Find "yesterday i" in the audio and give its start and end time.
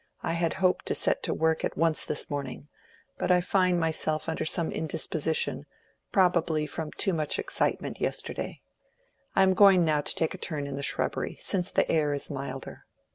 8.01-9.43